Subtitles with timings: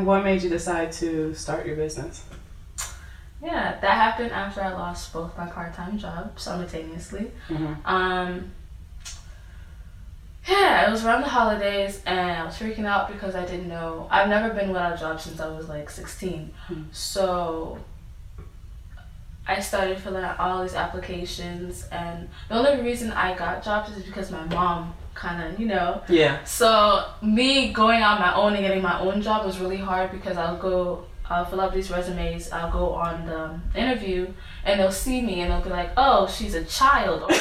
[0.00, 2.24] And what made you decide to start your business?
[3.42, 7.30] Yeah, that happened after I lost both my part-time jobs simultaneously.
[7.50, 7.76] Mhm.
[7.84, 8.50] Um,
[10.48, 14.08] yeah, it was around the holidays, and I was freaking out because I didn't know.
[14.10, 16.54] I've never been without a job since I was like 16.
[16.68, 16.84] Hmm.
[16.92, 17.78] So
[19.46, 24.02] I started filling out all these applications, and the only reason I got jobs is
[24.02, 26.02] because my mom kind of, you know.
[26.08, 26.42] Yeah.
[26.44, 30.36] So me going on my own and getting my own job was really hard because
[30.36, 34.32] I'll go, I'll fill out these resumes, I'll go on the interview,
[34.64, 37.30] and they'll see me and they'll be like, "Oh, she's a child."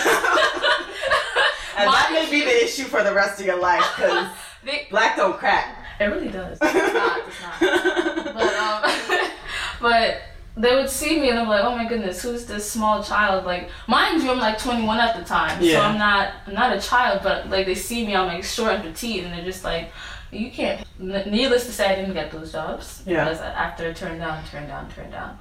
[1.79, 4.27] And that may be the issue for the rest of your life because
[4.89, 5.77] black don't crack.
[5.97, 6.57] It really does.
[6.61, 7.21] It's not.
[7.25, 8.33] It's not.
[8.33, 9.31] But um,
[9.79, 10.21] but
[10.59, 13.45] they would see me and I'm like, oh my goodness, who's this small child?
[13.45, 16.81] Like, mind you, I'm like 21 at the time, so I'm not I'm not a
[16.81, 17.21] child.
[17.23, 19.91] But like, they see me, I'm like short and petite, and they're just like,
[20.31, 20.85] you can't.
[20.99, 23.23] Needless to say, I didn't get those jobs Yeah.
[23.23, 25.39] because after turn down, turn down, turn down.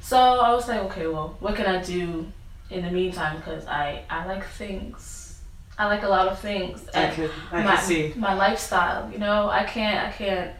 [0.00, 2.26] So I was like, okay, well, what can I do
[2.70, 3.36] in the meantime?
[3.36, 5.20] Because I I like things.
[5.78, 6.88] I like a lot of things.
[6.94, 8.12] I I my, could see.
[8.16, 9.10] my lifestyle.
[9.12, 10.50] You know, I can't, I can't.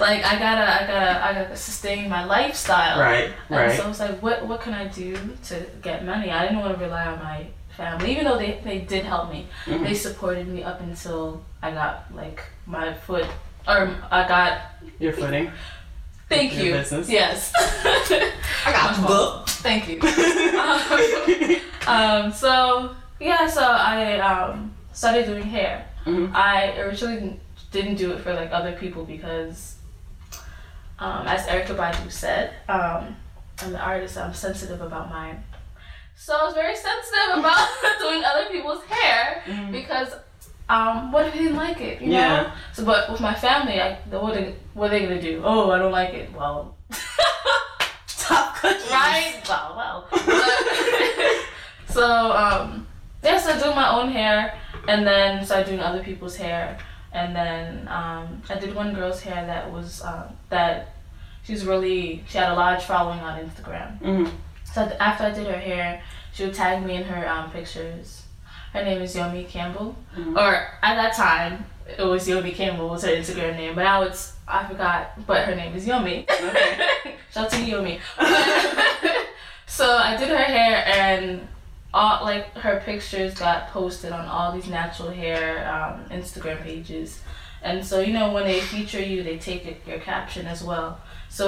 [0.00, 2.98] Like I gotta, I gotta, I gotta sustain my lifestyle.
[3.00, 3.76] Right, And right.
[3.76, 6.30] so I was like, what, what can I do to get money?
[6.30, 9.46] I didn't want to rely on my family, even though they, they did help me.
[9.66, 9.84] Mhm.
[9.84, 13.26] They supported me up until I got like my foot,
[13.68, 14.60] or I got.
[14.98, 15.50] Your footing.
[16.28, 16.72] Thank Your you.
[16.72, 17.08] business.
[17.08, 17.52] Yes.
[17.56, 19.48] I got My fault.
[19.50, 20.00] Thank you.
[21.86, 25.86] um, so yeah, so I um, started doing hair.
[26.04, 26.32] Mhm.
[26.34, 27.38] I originally
[27.72, 29.75] didn't do it for like other people because,
[30.98, 33.16] um, as Erykah Badu said, um,
[33.62, 34.16] I'm an artist.
[34.18, 35.42] I'm sensitive about mine.
[36.14, 37.68] So I was very sensitive about
[38.00, 39.72] doing other people's hair Mhm.
[39.72, 40.14] because,
[40.68, 42.00] um, what if they didn't like it?
[42.00, 42.12] You know.
[42.18, 42.50] Yeah.
[42.72, 45.42] So, but with my family, I, what are, what are they gonna do?
[45.44, 46.32] Oh, I don't like it.
[46.32, 46.74] Well.
[48.08, 48.90] Tough cookies.
[48.90, 49.40] right?
[49.48, 50.08] Well, well.
[51.88, 52.86] so, um,
[53.22, 54.58] yeah, so I do my own hair
[54.88, 56.78] and then started doing other people's hair.
[57.16, 60.94] And then um, I did one girl's hair that was, um, that
[61.44, 63.98] she's really, she had a large following on Instagram.
[64.00, 64.30] Mhm.
[64.74, 66.02] So after I did her hair,
[66.34, 68.24] she would tag me in her um, pictures.
[68.74, 69.96] Her name is Yomi Campbell.
[70.14, 70.36] Mhm.
[70.36, 71.64] Or at that time,
[71.96, 75.26] it was Yomi Campbell was her Instagram name, but now it's I forgot.
[75.26, 76.28] But her name is Yomi.
[76.30, 77.14] Okay.
[77.32, 77.98] Shout out to Yomi.
[79.66, 81.48] so I did her hair, and
[81.96, 87.20] all like her pictures got posted on all these natural hair um, Instagram pages.
[87.62, 91.00] And so you know when they feature you, they take it, your caption as well.
[91.28, 91.46] So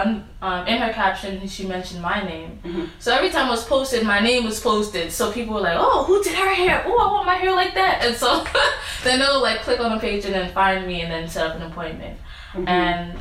[0.00, 0.24] um,
[0.72, 2.50] in her caption, she mentioned my name.
[2.64, 2.88] Mhm.
[2.98, 5.12] So every time it was posted, my name was posted.
[5.12, 6.82] So people were like, "Oh, who did her hair?
[6.86, 8.28] Oh, I want my hair like that." And so
[9.04, 11.56] then they'll like click on the page and then find me and then set up
[11.56, 12.16] an appointment.
[12.54, 12.68] Mhm.
[12.68, 13.18] And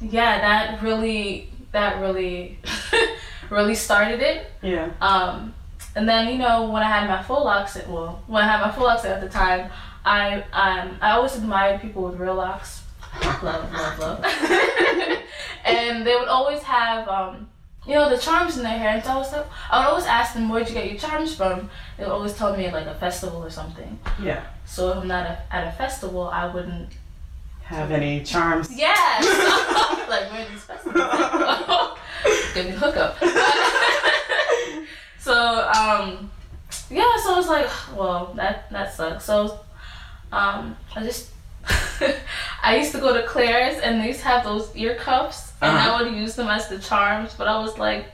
[0.00, 2.58] yeah, that really, that really,
[3.50, 4.38] really started it.
[4.62, 4.88] yeah.
[5.00, 5.54] Um,
[5.96, 8.70] and then you know when I had my full locks, well, when I had my
[8.70, 9.70] full locks at the time,
[10.04, 12.82] I um I always admired people with real locks.
[13.42, 14.24] Love, love, love.
[15.64, 17.48] and they would always have um
[17.86, 20.04] you know the charms in their hair, and so I was like, I would always
[20.04, 21.70] ask them where'd you get your charms from.
[21.96, 23.98] They would always tell me at like a festival or something.
[24.22, 24.44] Yeah.
[24.66, 26.90] So if I'm not a, at a festival, I wouldn't.
[27.62, 28.70] Have any charms?
[28.70, 29.24] Yes.
[30.08, 31.98] like where are these festivals?
[32.54, 33.16] Give me hookup.
[35.28, 36.30] So um
[36.90, 39.24] yeah, so I was like, well, that that sucks.
[39.24, 39.60] So
[40.32, 41.30] um I just
[42.62, 45.70] I used to go to Claire's and they used to have those ear cuffs and
[45.76, 45.84] Uh-huh.
[45.86, 48.06] I would use them as the charms, but I was like,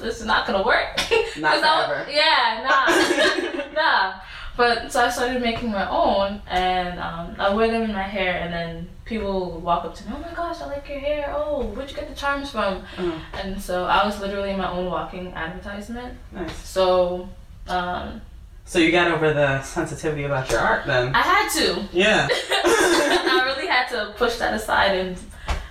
[0.00, 0.96] this is not gonna work.
[1.38, 1.98] Not forever.
[2.10, 3.72] yeah, nah.
[3.80, 4.20] nah.
[4.56, 8.34] But so I started making my own and um, I wear them in my hair
[8.42, 11.32] and then people walk up to me, oh my gosh, I like your hair.
[11.36, 12.82] Oh, where'd you get the charms from?
[12.96, 13.20] Mhm.
[13.34, 16.16] And so I was literally my own walking advertisement.
[16.30, 16.54] Nice.
[16.68, 17.28] So
[17.68, 18.20] um,
[18.64, 21.14] So you got over the sensitivity about your art then?
[21.14, 21.82] I had to.
[21.92, 22.28] Yeah.
[22.64, 25.16] I really had to push that aside and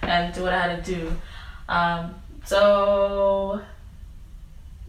[0.04, 1.16] and do what I had to do.
[1.70, 3.62] Um, so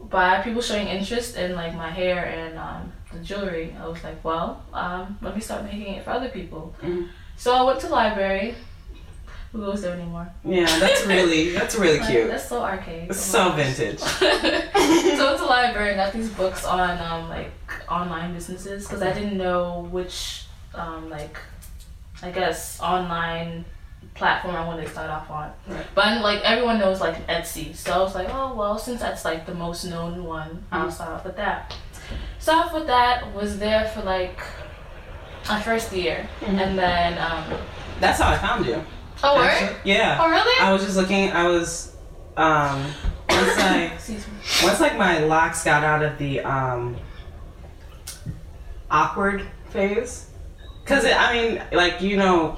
[0.09, 4.21] by people showing interest in like my hair and um, the jewelry, I was like,
[4.23, 6.75] well, um, let me start making it for other people.
[6.81, 7.07] Mhm.
[7.37, 8.55] So I went to library.
[9.51, 10.27] Who goes there anymore?
[10.43, 12.27] Yeah, that's really that's really Like, cute.
[12.27, 13.09] That's so archaic.
[13.09, 13.99] It's Oh so vintage.
[13.99, 17.51] so I went to library and got these books on um, like
[17.89, 21.37] online businesses because I didn't know which um, like
[22.23, 23.65] I guess online
[24.15, 25.51] platform I wanted to start off on.
[25.67, 25.85] Right.
[25.93, 29.45] But like everyone knows like Etsy, so I was like, oh well, since that's like
[29.45, 30.91] the most known one, I'll Mhm.
[30.93, 31.75] start off with that.
[32.39, 33.33] Start off with that.
[33.35, 34.39] Was there for like
[35.47, 36.59] my first year, Mhm.
[36.59, 37.43] and then um.
[37.99, 38.83] That's how I found you.
[39.23, 39.45] Oh, word?
[39.47, 39.75] actually.
[39.83, 40.17] Yeah.
[40.21, 40.59] Oh, really?
[40.61, 41.31] I was just looking.
[41.31, 41.95] I was
[42.35, 42.83] um
[43.29, 43.91] once I
[44.63, 46.95] once like my locks got out of the um
[48.91, 50.27] awkward phase.
[50.85, 52.57] Cause I mean, like you know,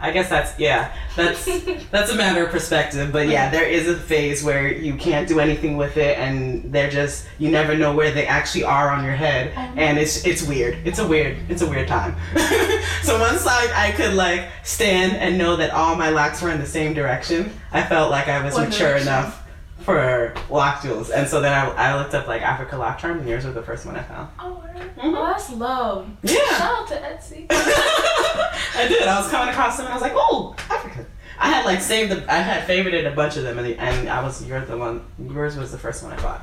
[0.00, 1.44] I guess that's yeah, that's
[1.90, 3.10] that's a matter of perspective.
[3.12, 6.90] But yeah, there is a phase where you can't do anything with it, and they're
[6.90, 10.78] just you never know where they actually are on your head, and it's it's weird.
[10.84, 12.14] It's a weird it's a weird time.
[13.02, 16.60] so once like I could like stand and know that all my locks were in
[16.60, 19.08] the same direction, I felt like I was One mature direction.
[19.08, 19.47] enough
[19.80, 21.10] for lock jewels.
[21.10, 23.62] And so then I, I looked up like Africa lock charms, and yours was the
[23.62, 24.28] first one I found.
[24.38, 24.76] Oh, word.
[24.96, 25.16] Mhm.
[25.16, 26.08] Oh, that's love.
[26.22, 26.38] Yeah.
[26.56, 27.46] Shout out to Etsy.
[27.50, 29.02] I did.
[29.06, 31.06] I was coming across them and I was like, oh, Africa.
[31.40, 34.08] I had like saved the, I had favorited a bunch of them and, the, and
[34.08, 36.42] I was, you're the one, yours was the first one I bought.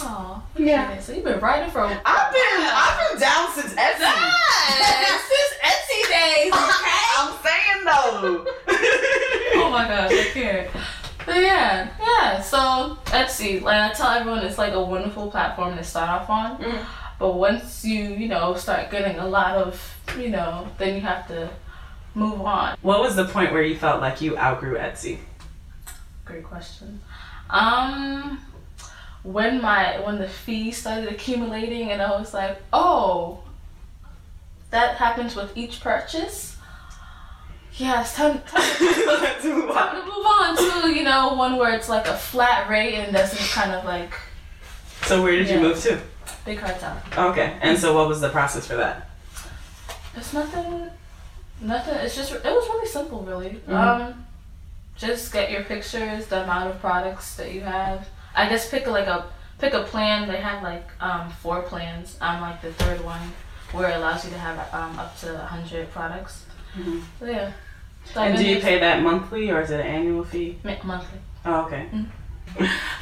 [0.00, 0.90] Oh, Yeah.
[0.90, 4.00] Okay, So you've been writing for I've been I've been down since Etsy.
[4.00, 7.06] Yes, since Etsy days, okay?
[7.18, 8.44] I'm saying though.
[9.62, 10.70] oh my gosh, I can't.
[11.26, 12.40] But yeah, yeah.
[12.40, 16.58] So Etsy, like I tell everyone, it's like a wonderful platform to start off on.
[16.58, 16.84] Mm.
[17.18, 21.26] But once you, you know, start getting a lot of, you know, then you have
[21.28, 21.48] to
[22.14, 22.76] move on.
[22.82, 25.18] What was the point where you felt like you outgrew Etsy?
[26.24, 27.00] Great question.
[27.50, 28.40] Um,
[29.22, 33.40] when my when the fee started accumulating, and I was like, oh,
[34.70, 36.53] that happens with each purchase.
[37.76, 39.74] Yeah, it's time, time, Let's move on.
[39.76, 43.12] time to move on to you know one where it's like a flat rate and
[43.12, 44.12] doesn't kind of like
[45.02, 46.00] So where did you move to?
[46.44, 47.02] Big Cartel.
[47.16, 47.56] Okay.
[47.62, 49.10] And so what was the process for that?
[50.16, 50.90] It's nothing,
[51.60, 51.94] nothing.
[51.96, 53.60] It's just it was really simple, really.
[53.66, 53.72] Mhm.
[53.74, 54.26] Um,
[54.96, 58.06] just get your pictures, the amount of products that you have.
[58.36, 59.26] I guess pick like a
[59.58, 60.28] pick a plan.
[60.28, 62.16] They have like um four plans.
[62.20, 63.32] I'm like the third one
[63.72, 66.44] where it allows you to have um up to hundred products.
[66.78, 67.00] Mm-hmm.
[67.18, 67.52] So yeah.
[68.12, 70.58] So And do you pay that monthly or is it an annual fee?
[70.84, 71.18] monthly?
[71.44, 71.88] Oh, okay.
[71.92, 72.06] Mm.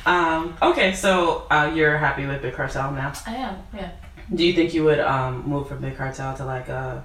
[0.07, 3.13] Um, okay, so uh, you're happy with Big Cartel now?
[3.27, 3.57] I am.
[3.75, 3.91] Yeah.
[4.35, 7.01] Do you think you would um, move from Big Cartel to like uh,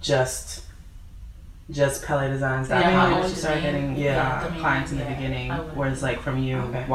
[0.00, 0.64] just
[1.70, 2.68] just Pele Designs?
[2.68, 3.72] Yeah, my Yeah, own you start domain.
[3.94, 5.76] getting Yeah, yeah, clients in the yeah, beginning, I would.
[5.76, 6.84] whereas like from you Okay.
[6.88, 6.90] walking